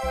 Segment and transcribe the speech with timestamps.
[0.00, 0.10] Good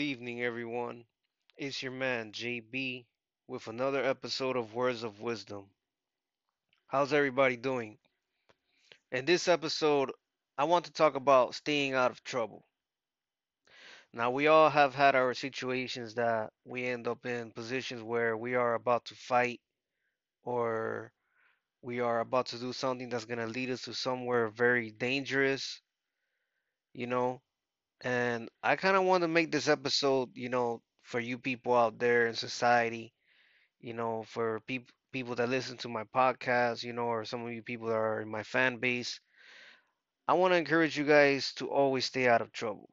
[0.00, 1.04] evening, everyone.
[1.58, 3.04] It's your man, JB,
[3.46, 5.66] with another episode of Words of Wisdom.
[6.86, 7.98] How's everybody doing?
[9.12, 10.12] In this episode,
[10.56, 12.64] I want to talk about staying out of trouble.
[14.12, 18.54] Now, we all have had our situations that we end up in positions where we
[18.54, 19.60] are about to fight
[20.44, 21.12] or
[21.82, 25.82] we are about to do something that's going to lead us to somewhere very dangerous,
[26.92, 27.40] you know.
[28.02, 31.98] And I kind of want to make this episode, you know, for you people out
[31.98, 33.12] there in society,
[33.80, 37.52] you know, for people people that listen to my podcast, you know, or some of
[37.52, 39.20] you people that are in my fan base.
[40.26, 42.88] I want to encourage you guys to always stay out of trouble.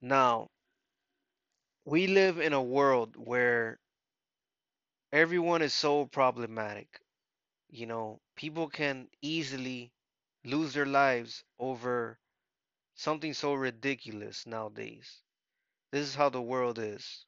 [0.00, 0.50] Now,
[1.84, 3.80] we live in a world where
[5.12, 7.02] everyone is so problematic.
[7.70, 9.92] You know, people can easily
[10.44, 12.18] lose their lives over
[12.94, 15.22] something so ridiculous nowadays.
[15.92, 17.26] This is how the world is,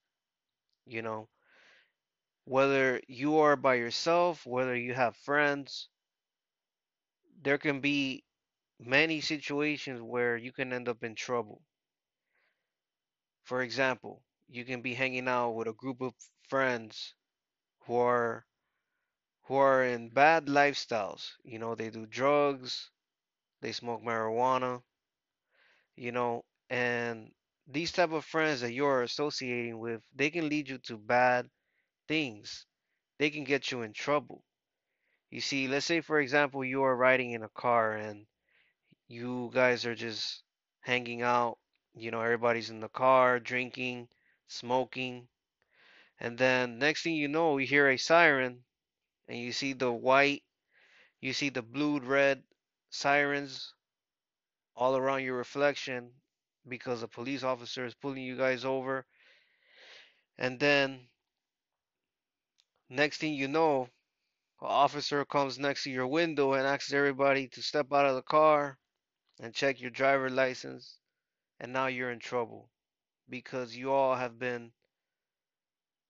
[0.87, 1.29] you know.
[2.45, 5.89] Whether you are by yourself, whether you have friends,
[7.43, 8.23] there can be
[8.79, 11.63] many situations where you can end up in trouble.
[13.45, 16.15] For example, you can be hanging out with a group of
[16.49, 17.15] friends
[17.81, 18.47] who are
[19.43, 21.33] who are in bad lifestyles.
[21.45, 22.91] You know, they do drugs,
[23.61, 24.83] they smoke marijuana,
[25.97, 27.31] you know, and
[27.69, 31.49] these type of friends that you're associating with, they can lead you to bad
[32.09, 32.67] things.
[33.19, 34.45] They can get you in trouble.
[35.31, 38.27] You see, let's say for example you are riding in a car and
[39.09, 40.45] you guys are just
[40.83, 41.59] hanging out,
[41.95, 44.09] you know, everybody's in the car drinking,
[44.49, 45.29] smoking,
[46.21, 48.65] and then next thing you know, you hear a siren
[49.29, 50.45] and you see the white,
[51.21, 52.45] you see the blue red
[52.91, 53.75] sirens
[54.75, 56.13] all around your reflection
[56.67, 59.07] because a police officer is pulling you guys over.
[60.39, 61.09] And then
[62.91, 63.85] next thing you know,
[64.61, 68.23] an officer comes next to your window and asks everybody to step out of the
[68.23, 68.79] car
[69.41, 71.00] and check your driver license.
[71.61, 72.73] And now you're in trouble
[73.29, 74.73] because you all have been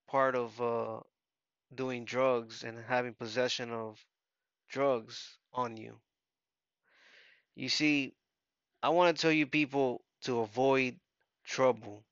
[0.06, 1.00] part of uh,
[1.74, 4.04] doing drugs and having possession of
[4.68, 6.00] drugs on you.
[7.54, 8.16] You see,
[8.82, 11.00] I want to tell you people to avoid
[11.44, 12.04] trouble.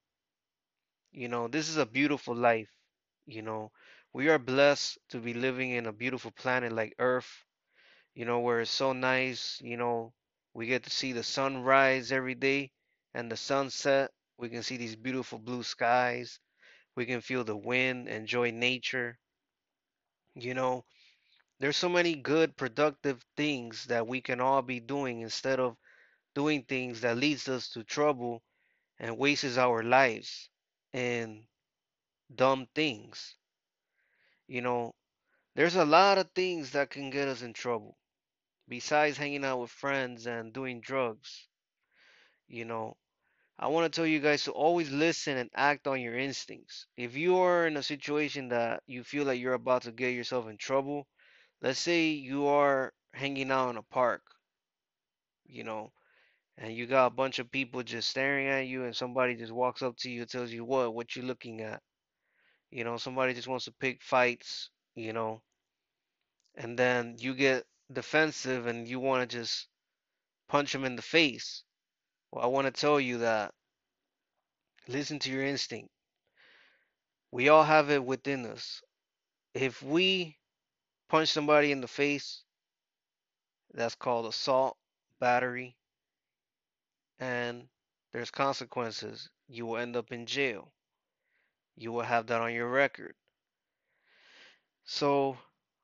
[1.12, 2.70] You know, this is a beautiful life.
[3.26, 3.72] You know,
[4.14, 7.44] we are blessed to be living in a beautiful planet like Earth,
[8.14, 9.60] you know, where it's so nice.
[9.62, 10.14] You know,
[10.54, 12.72] we get to see the sunrise every day
[13.18, 14.12] and the sunset.
[14.38, 16.38] We can see these beautiful blue skies.
[16.94, 19.18] We can feel the wind, enjoy nature.
[20.36, 20.84] You know,
[21.58, 25.76] there's so many good, productive things that we can all be doing instead of
[26.34, 28.42] doing things that leads us to trouble
[28.98, 30.50] and wastes our lives
[30.92, 31.44] and
[32.34, 33.36] dumb things.
[34.48, 34.94] You know,
[35.54, 37.98] there's a lot of things that can get us in trouble
[38.68, 41.48] besides hanging out with friends and doing drugs.
[42.48, 42.96] You know,
[43.58, 46.86] I want to tell you guys to always listen and act on your instincts.
[46.96, 50.48] If you are in a situation that you feel like you're about to get yourself
[50.48, 51.06] in trouble,
[51.62, 54.22] let's say you are hanging out in a park,
[55.46, 55.92] you know,
[56.58, 59.82] and you got a bunch of people just staring at you and somebody just walks
[59.82, 60.94] up to you and tells you what?
[60.94, 61.82] What you looking at?
[62.70, 65.42] You know somebody just wants to pick fights you know
[66.56, 69.68] and then you get defensive and you want to just
[70.48, 71.64] punch them in the face
[72.30, 73.52] well i want to tell you that
[74.88, 75.90] listen to your instinct
[77.30, 78.82] we all have it within us
[79.54, 80.36] if we
[81.08, 82.42] punch somebody in the face
[83.74, 84.76] that's called assault
[85.20, 85.76] battery
[87.18, 87.68] and
[88.12, 89.28] there's consequences.
[89.48, 90.72] You will end up in jail.
[91.76, 93.14] You will have that on your record.
[94.84, 95.36] So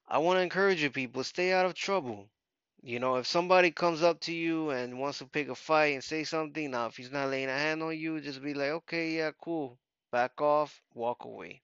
[0.08, 2.29] I want to encourage you people, stay out of trouble.
[2.85, 6.05] You know, if somebody comes up to you and wants to pick a fight and
[6.05, 9.13] say something, now if he's not laying a hand on you, just be like, okay,
[9.17, 9.79] yeah, cool.
[10.13, 11.63] Back off, walk away.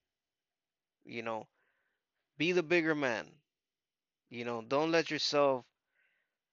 [1.04, 1.46] You know,
[2.38, 3.26] be the bigger man.
[4.30, 5.66] You know, don't let yourself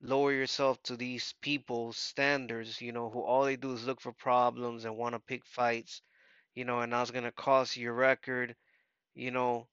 [0.01, 4.11] lower yourself to these people's standards, you know, who all they do is look for
[4.11, 6.01] problems and want to pick fights,
[6.55, 8.53] you know, and that's going to cost your record,
[9.15, 9.67] you know,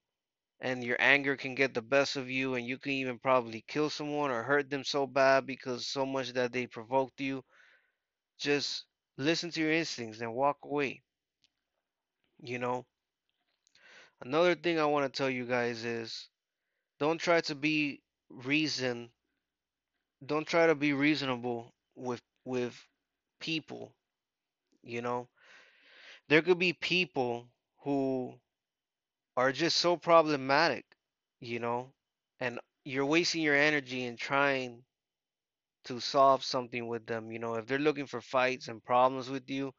[0.61, 3.89] and your anger can get the best of you and you can even probably kill
[3.91, 7.45] someone or hurt them so bad because so much that they provoked you.
[8.39, 8.85] just
[9.17, 11.03] listen to your instincts and walk away.
[12.39, 12.87] You know,
[14.23, 16.29] another thing I want to tell you guys is
[16.99, 19.11] don't try to be reason,
[20.27, 22.77] don't try to be reasonable with with
[23.41, 23.95] people,
[24.83, 25.29] you know.
[26.29, 27.49] There could be people
[27.79, 28.39] who
[29.37, 30.85] are just so problematic,
[31.41, 31.93] you know,
[32.41, 34.85] and you're wasting your energy in trying
[35.85, 37.31] to solve something with them.
[37.31, 39.73] You know, if they're looking for fights and problems with you,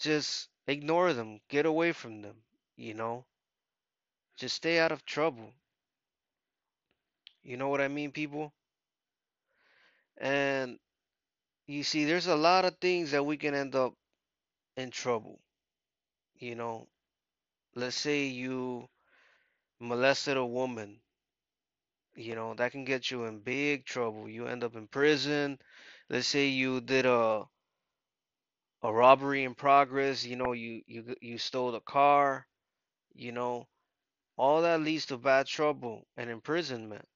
[0.00, 2.36] just ignore them, get away from them,
[2.76, 3.26] you know,
[4.36, 5.52] just stay out of trouble.
[7.42, 8.52] You know what I mean, people?
[10.18, 10.78] And
[11.66, 13.94] you see, there's a lot of things that we can end up
[14.76, 15.40] in trouble.
[16.38, 16.88] You know,
[17.78, 18.88] let's say you
[19.80, 21.00] molested a woman,
[22.16, 24.28] you know, that can get you in big trouble.
[24.28, 25.58] You end up in prison.
[26.10, 27.44] Let's say you did a
[28.82, 32.46] a robbery in progress, you know, you you you stole a car,
[33.14, 33.68] you know,
[34.36, 37.06] all that leads to bad trouble and imprisonment,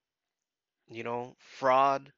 [0.89, 2.13] you know, fraud,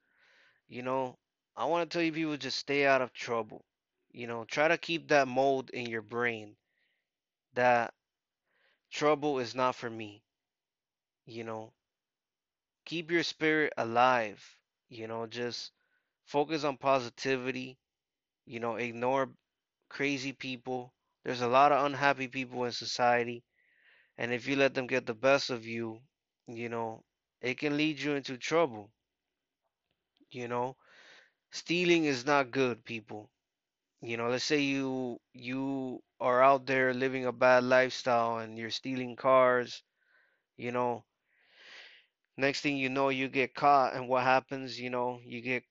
[0.69, 1.19] you know.
[1.56, 3.64] I want to tell you people just stay out of trouble.
[4.12, 6.56] You know, try to keep that mold in your brain
[7.55, 7.94] that
[8.94, 10.25] trouble is not for me,
[11.26, 11.73] you know.
[12.87, 14.58] Keep your spirit alive,
[14.88, 15.73] you know, just
[16.25, 17.79] focus on positivity,
[18.46, 19.32] you know, ignore
[19.88, 20.94] crazy people.
[21.25, 23.44] There's a lot of unhappy people in society
[24.19, 26.02] And if you let them get the best of you,
[26.49, 27.05] you know,
[27.41, 28.93] it can lead you into trouble.
[30.31, 30.76] You know,
[31.52, 33.31] stealing is not good, people.
[34.05, 38.71] You know, let's say you you are out there living a bad lifestyle and you're
[38.71, 39.83] stealing cars,
[40.56, 41.05] you know,
[42.37, 45.65] next thing you know you get caught and what happens, you know, you get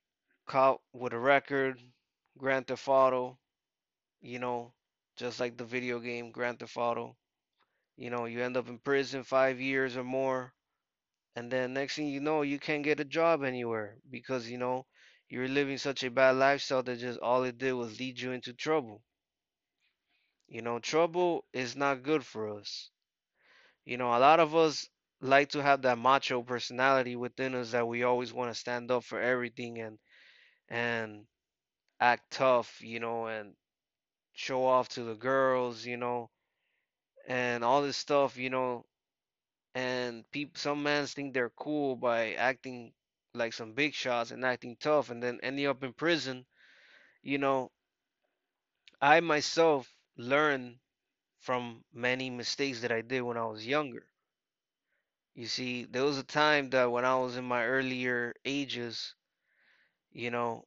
[0.48, 1.80] caught with a record,
[2.38, 3.40] Grand Theft Auto,
[4.22, 4.74] you know,
[5.18, 7.18] just like the video game Grand Theft Auto.
[7.98, 10.54] You know, you end up in prison 5 years or more
[11.36, 14.86] and then next thing you know you can't get a job anywhere because you know
[15.30, 18.54] you're living such a bad lifestyle that just all it did was lead you into
[18.54, 19.04] trouble.
[20.48, 22.90] You know trouble is not good for us.
[23.86, 24.90] You know a lot of us
[25.22, 29.04] like to have that macho personality within us that we always want to stand up
[29.04, 30.00] for everything and
[30.70, 31.26] and
[32.00, 33.56] act tough you know and
[34.34, 36.30] show off to the girls you know
[37.28, 38.86] and all this stuff you know
[39.76, 42.94] and people some men think they're cool by acting
[43.36, 46.46] like some big shots and acting tough and then ending up in prison
[47.24, 47.72] you know
[49.02, 50.80] i myself learned
[51.40, 54.08] from many mistakes that i did when i was younger.
[55.36, 59.14] You see there was a time that when i was in my earlier ages
[60.12, 60.66] you know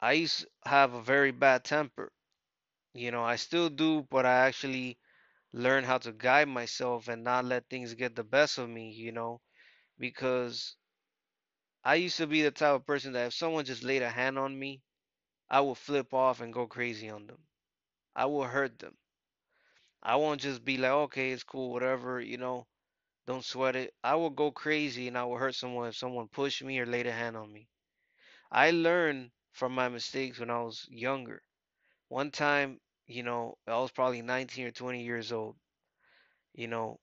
[0.00, 2.12] i used to have a very bad temper.
[2.94, 4.98] You know i still do but i actually
[5.52, 9.12] learn how to guide myself and not let things get the best of me you
[9.12, 9.40] know
[9.98, 10.76] because
[11.88, 14.38] I used to be the type of person that if someone just laid a hand
[14.38, 14.82] on me,
[15.48, 17.42] I would flip off and go crazy on them.
[18.14, 18.98] I will hurt them.
[20.02, 22.66] I won't just be like, okay, it's cool, whatever, you know,
[23.26, 23.94] don't sweat it.
[24.04, 27.06] I will go crazy and I will hurt someone if someone pushed me or laid
[27.06, 27.68] a hand on me.
[28.52, 31.42] I learned from my mistakes when I was younger.
[32.08, 35.56] One time, you know, I was probably 19 or 20 years old,
[36.54, 37.00] you know,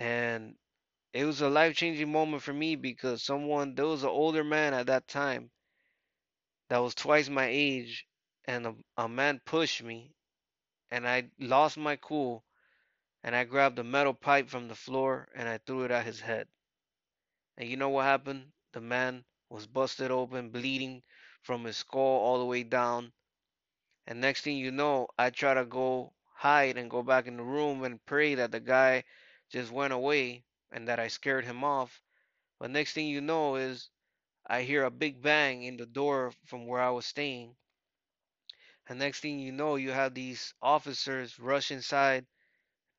[0.00, 0.56] and
[1.12, 4.74] it was a life changing moment for me because someone, there was an older man
[4.74, 5.50] at that time
[6.68, 8.06] that was twice my age,
[8.46, 10.14] and a, a man pushed me,
[10.90, 12.44] and I lost my cool,
[13.22, 16.20] and I grabbed a metal pipe from the floor and I threw it at his
[16.20, 16.48] head.
[17.56, 18.52] And you know what happened?
[18.72, 21.02] The man was busted open, bleeding
[21.42, 23.12] from his skull all the way down.
[24.06, 27.42] And next thing you know, I try to go hide and go back in the
[27.44, 29.04] room and pray that the guy
[29.50, 32.02] just went away and that I scared him off.
[32.58, 33.90] But next thing you know is
[34.46, 37.56] I hear a big bang in the door from where I was staying.
[38.88, 42.26] And next thing you know, you have these officers rush inside,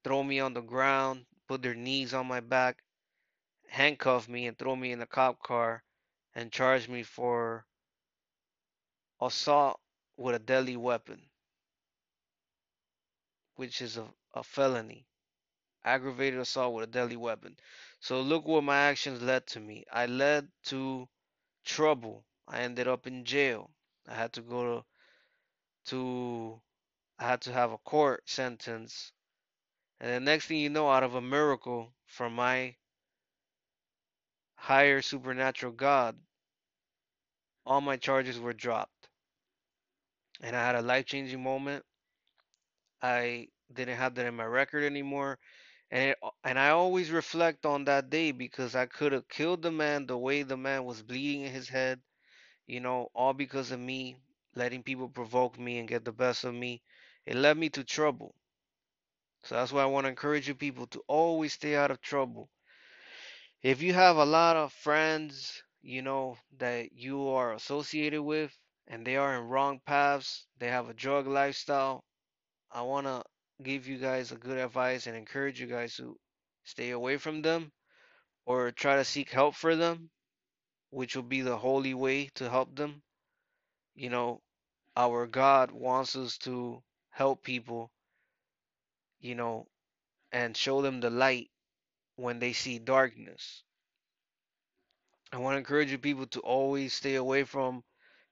[0.04, 2.84] throw me on the ground, put their knees on my back,
[3.68, 5.84] handcuff me, and throw me in a cop car
[6.36, 7.66] and charge me for
[9.22, 9.80] assault
[10.18, 11.30] with a deadly weapon,
[13.56, 15.08] which is a, a felony.
[15.86, 17.58] Aggravated assault with a deadly weapon.
[18.02, 19.86] So look what my actions led to me.
[19.92, 21.08] I led to
[21.66, 22.26] trouble.
[22.48, 23.72] I ended up in jail.
[24.08, 24.86] I had to go to,
[25.92, 26.62] to
[27.20, 29.12] I had to have a court sentence.
[30.00, 32.76] And the next thing you know, out of a miracle from my
[34.56, 36.18] higher supernatural God,
[37.66, 39.10] all my charges were dropped.
[40.42, 41.84] and I had a life-changing moment.
[43.04, 45.38] I didn't have that in my record anymore.
[45.94, 49.72] And it, and I always reflect on that day because I could have killed the
[49.72, 52.02] man the way the man was bleeding in his head,
[52.68, 54.18] you know, all because of me
[54.56, 56.82] letting people provoke me and get the best of me.
[57.28, 58.36] It led me to trouble.
[59.44, 62.50] So that's why I want to encourage you people to always stay out of trouble.
[63.62, 68.52] If you have a lot of friends, you know, that you are associated with
[68.88, 72.04] and they are in wrong paths, they have a drug lifestyle,
[72.72, 73.24] I want to
[73.62, 76.18] give you guys a good advice and encourage you guys to
[76.64, 77.72] stay away from them
[78.46, 80.10] or try to seek help for them,
[80.90, 83.04] which will be the holy way to help them.
[83.96, 84.42] You know,
[84.96, 87.92] our God wants us to help people,
[89.20, 89.68] you know,
[90.32, 91.50] and show them the light
[92.16, 93.64] when they see darkness.
[95.32, 97.84] I want to encourage you people to always stay away from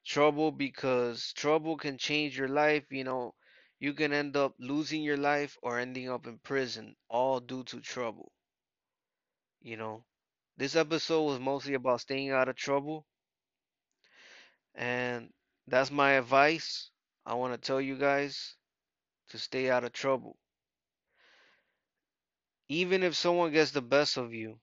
[0.05, 2.85] trouble because trouble can change your life.
[2.91, 3.33] You know,
[3.81, 7.81] you can end up losing your life or ending up in prison, all due to
[7.81, 8.31] trouble.
[9.61, 10.05] You know,
[10.57, 13.07] this episode was mostly about staying out of trouble,
[14.75, 15.31] and
[15.67, 16.89] that's my advice.
[17.25, 18.57] I want to tell you guys
[19.29, 20.37] to stay out of trouble.
[22.69, 24.59] Even if someone gets the best of you,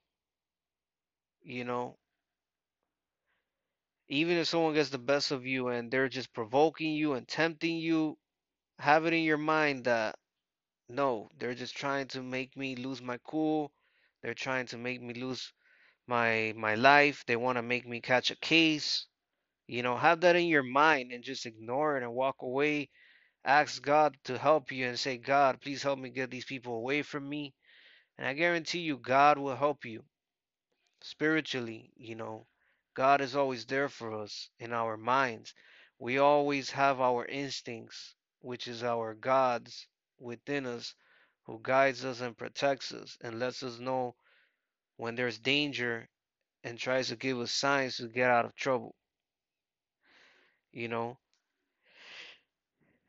[1.42, 1.98] you know,
[4.10, 7.76] even if someone gets the best of you and they're just provoking you and tempting
[7.78, 8.18] you,
[8.78, 10.16] have it in your mind that
[10.88, 13.72] no, they're just trying to make me lose my cool.
[14.22, 15.52] They're trying to make me lose
[16.06, 17.24] my my life.
[17.26, 19.06] They want to make me catch a case.
[19.66, 22.90] You know, have that in your mind and just ignore it and walk away.
[23.44, 27.02] Ask God to help you and say, God, please help me get these people away
[27.02, 27.54] from me.
[28.18, 30.04] And I guarantee you, God will help you
[31.02, 31.92] spiritually.
[31.96, 32.46] You know,
[32.94, 35.54] God is always there for us in our minds.
[35.98, 39.86] We always have our instincts, which is our gods
[40.18, 40.94] within us,
[41.44, 44.14] who guides us and protects us and lets us know
[44.96, 46.08] when there's danger
[46.64, 48.94] and tries to give us signs to get out of trouble.
[50.72, 51.18] You know,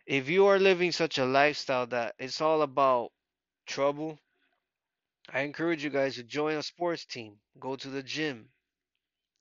[0.06, 3.14] if you are living such a lifestyle that it's all about
[3.66, 4.20] trouble,
[5.30, 8.52] I encourage you guys to join a sports team, go to the gym,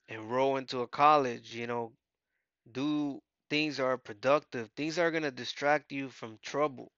[0.09, 1.93] enroll into a college, you know,
[2.71, 6.93] do things are productive, things are going to distract you from trouble.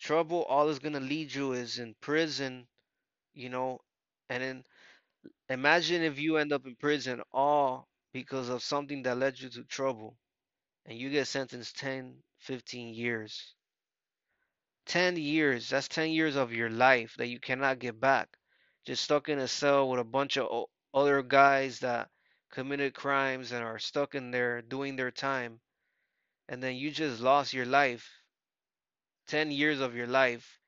[0.00, 2.66] Trouble, all is going to lead you is in prison,
[3.34, 3.80] you know,
[4.28, 4.64] and then
[5.48, 9.64] imagine if you end up in prison all because of something that led you to
[9.64, 10.16] trouble
[10.86, 13.54] and you get sentenced 10, 15 years.
[14.86, 18.28] 10 years, that's 10 years of your life that you cannot get back.
[18.84, 22.10] Just stuck in a cell with a bunch of other guys that
[22.50, 25.60] committed crimes and are stuck in there doing their time.
[26.48, 28.08] And then you just lost your life,
[29.28, 30.60] 10 years of your life,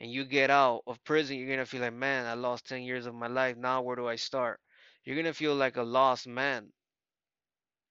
[0.00, 3.06] and you get out of prison, you're gonna feel like, man, I lost 10 years
[3.06, 3.56] of my life.
[3.56, 4.60] Now where do I start?
[5.04, 6.72] You're gonna feel like a lost man.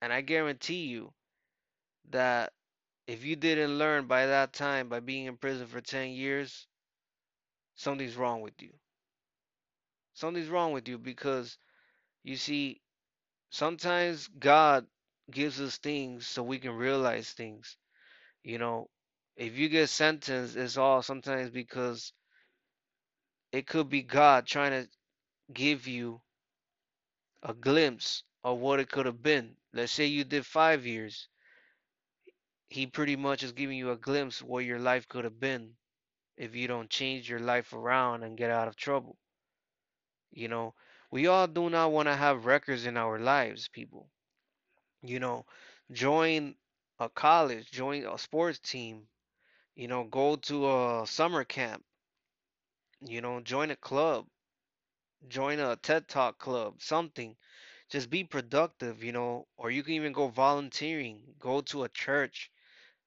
[0.02, 1.14] And I guarantee you
[2.10, 2.54] that
[3.08, 6.68] if you didn't learn by that time, by being in prison for 10 years,
[7.76, 8.74] something's wrong with you.
[10.14, 11.58] Something's wrong with you because
[12.24, 12.82] you see,
[13.50, 14.86] sometimes God
[15.32, 17.78] gives us things so we can realize things.
[18.44, 18.90] You know,
[19.36, 22.14] if you get sentenced, it's all sometimes because
[23.52, 24.90] it could be God trying to
[25.54, 26.22] give you
[27.44, 29.56] a glimpse of what it could have been.
[29.74, 31.28] Let's say you did five years.
[32.70, 35.76] He pretty much is giving you a glimpse what your life could have been
[36.38, 39.18] if you don't change your life around and get out of trouble.
[40.32, 40.76] You know,
[41.12, 44.10] we all do not want to have records in our lives, people.
[45.02, 45.46] You know,
[45.92, 46.56] join
[47.00, 49.10] a college, join a sports team,
[49.76, 50.70] you know, go to
[51.02, 51.86] a summer camp,
[53.02, 54.26] you know, join a club,
[55.30, 57.36] join a TED Talk club, something.
[57.90, 62.52] Just be productive, you know, or you can even go volunteering, go to a church,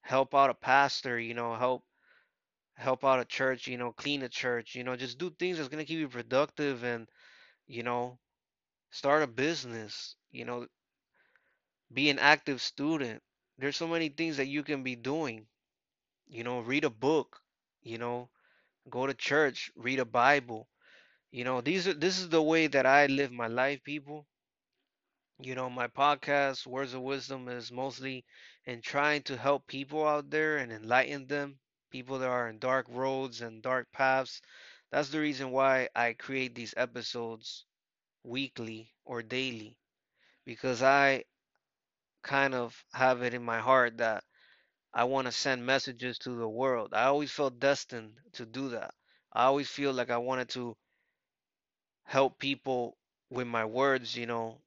[0.03, 1.85] help out a pastor, you know, help
[2.77, 5.69] help out a church, you know, clean a church, you know, just do things that's
[5.71, 7.09] gonna keep you productive and,
[7.67, 8.19] you know,
[8.91, 10.67] start a business, you know,
[11.93, 13.23] be an active student.
[13.59, 15.47] There's so many things that you can be doing.
[16.29, 17.43] You know, read a book,
[17.83, 18.31] you know,
[18.91, 20.69] go to church, read a Bible.
[21.31, 24.27] You know, these are this is the way that I live my life, people.
[25.43, 28.25] You know, my podcast, Words of Wisdom, is mostly
[28.65, 32.87] in trying to help people out there and enlighten them, people that are in dark
[32.89, 34.41] roads and dark paths.
[34.91, 37.67] That's the reason why I create these episodes
[38.25, 39.79] weekly or daily
[40.45, 41.25] because I
[42.23, 44.25] kind of have it in my heart that
[44.95, 46.95] I want to send messages to the world.
[46.95, 48.95] I always felt destined to do that.
[49.33, 50.77] I always feel like I wanted to
[52.05, 52.97] help people
[53.31, 54.61] with my words, you know,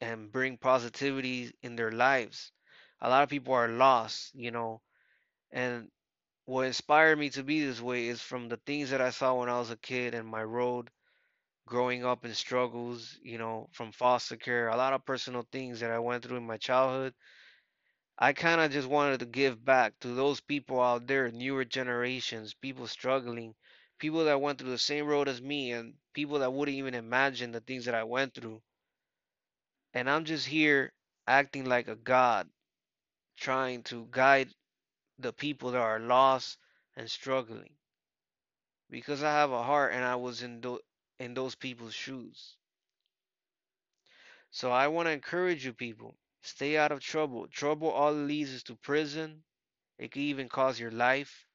[0.00, 2.52] and bring positivity in their lives.
[3.00, 4.82] A lot of people are lost, you know,
[5.52, 5.90] and
[6.46, 9.48] what inspired me to be this way is from the things that I saw when
[9.50, 10.90] I was a kid and my road
[11.66, 15.90] growing up in struggles, you know, from foster care, a lot of personal things that
[15.90, 17.14] I went through in my childhood.
[18.18, 22.52] I kind of just wanted to give back to those people out there, newer generations,
[22.52, 23.54] people struggling,
[23.98, 27.52] people that went through the same road as me, and people that wouldn't even imagine
[27.52, 28.60] the things that I went through.
[29.94, 30.92] And I'm just here
[31.26, 32.50] acting like a god,
[33.36, 34.54] trying to guide
[35.18, 36.58] the people that are lost
[36.96, 37.76] and struggling.
[38.88, 40.80] Because I have a heart and I was in, tho-
[41.18, 42.56] in those people's shoes.
[44.50, 47.48] So I want to encourage you people stay out of trouble.
[47.48, 49.42] Trouble all leads is to prison.
[49.98, 51.46] It could even cause your life.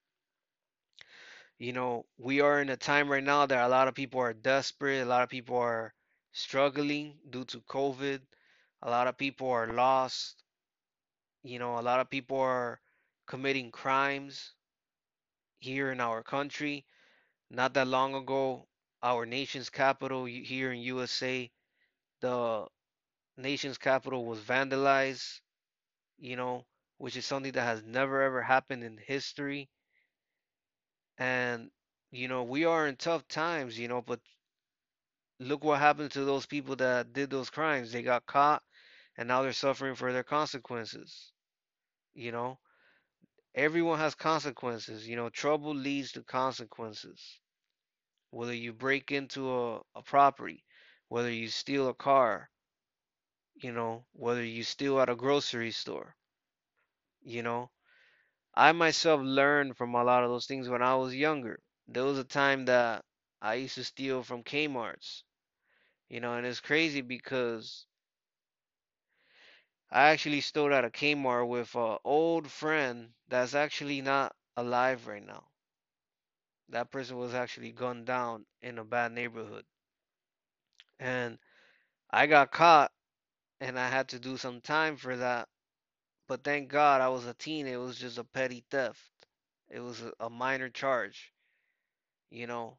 [1.60, 4.34] You know, we are in a time right now that a lot of people are
[4.34, 5.02] desperate.
[5.02, 5.94] A lot of people are
[6.32, 8.22] struggling due to COVID.
[8.82, 10.42] A lot of people are lost.
[11.44, 12.80] You know, a lot of people are
[13.28, 14.54] committing crimes
[15.60, 16.86] here in our country.
[17.52, 18.69] Not that long ago,
[19.04, 21.52] our nation's capital here in USA,
[22.22, 22.68] the
[23.38, 25.42] nation's capital was vandalized,
[26.20, 26.66] you know,
[26.98, 29.70] which is something that has never ever happened in history.
[31.20, 31.70] And,
[32.12, 34.20] you know, we are in tough times, you know, but
[35.40, 37.92] look what happened to those people that did those crimes.
[37.92, 38.64] They got caught
[39.18, 41.34] and now they're suffering for their consequences.
[42.14, 42.60] You know,
[43.56, 45.08] everyone has consequences.
[45.08, 47.40] You know, trouble leads to consequences.
[48.32, 50.66] Whether you break into a, a property,
[51.10, 52.50] whether you steal a car,
[53.54, 56.16] you know, whether you steal at a grocery store,
[57.24, 57.72] you know.
[58.56, 61.60] I myself learned from a lot of those things when I was younger.
[61.88, 63.06] There was a time that
[63.42, 65.24] I used to steal from Kmart's,
[66.10, 67.88] you know, and it's crazy because
[69.92, 75.24] I actually stole at a Kmart with an old friend that's actually not alive right
[75.24, 75.48] now.
[76.70, 79.66] That person was actually gunned down in a bad neighborhood.
[81.00, 81.38] And
[82.12, 82.92] I got caught
[83.60, 85.48] and I had to do some time for that.
[86.28, 87.68] But thank God I was a teen.
[87.68, 89.00] It was just a petty theft.
[89.70, 91.32] It was a, minor charge,
[92.32, 92.78] you know.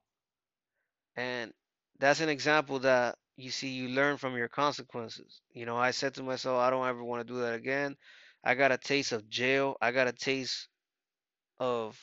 [1.17, 1.53] And
[1.99, 5.41] that's an example that you see you learn from your consequences.
[5.53, 7.97] You know, I said to myself, I don't ever want to do that again.
[8.45, 9.77] I got a taste of jail.
[9.81, 10.69] I got a taste
[11.59, 11.99] of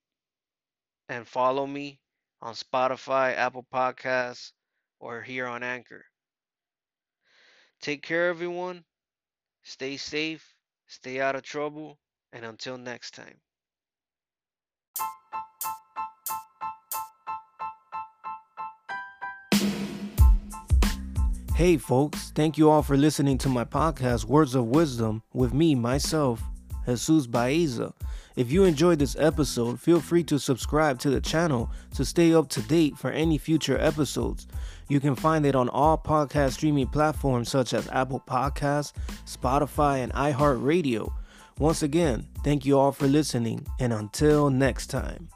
[1.10, 2.00] and follow me
[2.42, 4.52] on Spotify, Apple Podcasts,
[4.98, 6.04] or here on Anchor.
[7.80, 8.84] Take care, everyone.
[9.62, 10.54] Stay safe,
[10.86, 11.98] stay out of trouble,
[12.32, 13.40] and until next time.
[21.54, 25.74] Hey, folks, thank you all for listening to my podcast, Words of Wisdom, with me,
[25.74, 26.42] myself,
[26.86, 27.92] Jesus Baeza.
[28.36, 32.48] If you enjoyed this episode, feel free to subscribe to the channel to stay up
[32.50, 34.46] to date for any future episodes.
[34.88, 38.92] You can find it on all podcast streaming platforms such as Apple Podcasts,
[39.26, 41.12] Spotify, and iHeartRadio.
[41.58, 45.28] Once again, thank you all for listening, and until next time.